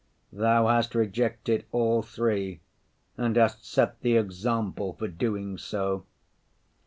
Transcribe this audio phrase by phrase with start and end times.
[0.33, 2.61] Thou hast rejected all three
[3.17, 6.07] and hast set the example for doing so.